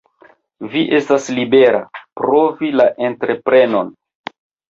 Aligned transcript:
Vi 0.75 0.79
estas 0.99 1.27
libera, 1.39 1.81
provi 2.23 2.71
la 2.79 2.87
entreprenon. 3.09 3.93